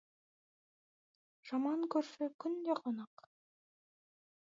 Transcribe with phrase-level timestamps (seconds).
[1.51, 3.31] Жаман көрші— күнде қонақ.